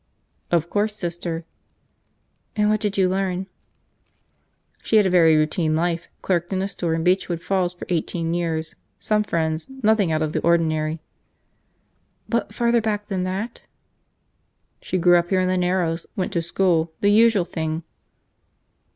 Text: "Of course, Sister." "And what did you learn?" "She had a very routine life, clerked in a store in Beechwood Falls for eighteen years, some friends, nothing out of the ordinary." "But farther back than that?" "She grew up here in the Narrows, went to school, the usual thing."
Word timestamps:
"Of 0.49 0.67
course, 0.67 0.95
Sister." 0.95 1.45
"And 2.55 2.71
what 2.71 2.79
did 2.79 2.97
you 2.97 3.07
learn?" 3.07 3.45
"She 4.81 4.95
had 4.97 5.05
a 5.05 5.11
very 5.11 5.35
routine 5.35 5.75
life, 5.75 6.09
clerked 6.23 6.51
in 6.51 6.63
a 6.63 6.67
store 6.67 6.95
in 6.95 7.03
Beechwood 7.03 7.43
Falls 7.43 7.71
for 7.75 7.85
eighteen 7.87 8.33
years, 8.33 8.73
some 8.97 9.21
friends, 9.23 9.69
nothing 9.83 10.11
out 10.11 10.23
of 10.23 10.33
the 10.33 10.41
ordinary." 10.41 11.01
"But 12.27 12.51
farther 12.51 12.81
back 12.81 13.09
than 13.09 13.25
that?" 13.25 13.61
"She 14.81 14.97
grew 14.97 15.17
up 15.19 15.29
here 15.29 15.41
in 15.41 15.47
the 15.47 15.55
Narrows, 15.55 16.07
went 16.15 16.33
to 16.33 16.41
school, 16.41 16.91
the 17.01 17.11
usual 17.11 17.45
thing." 17.45 17.83